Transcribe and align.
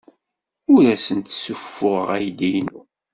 Ur 0.73 0.83
asen-d-ssuffuɣeɣ 0.93 2.09
aydi-inu. 2.17 2.79